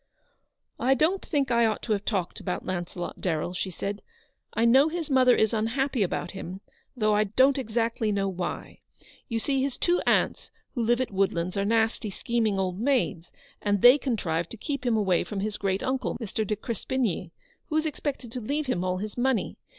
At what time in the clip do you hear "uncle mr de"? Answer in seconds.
15.83-16.55